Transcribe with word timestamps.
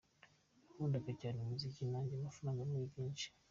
Yakundaga 0.63 1.11
cyane 1.21 1.37
umuziki, 1.39 1.81
nanjye 1.91 2.13
yamfashaga 2.15 2.61
muri 2.71 2.91
byinshi. 2.91 3.27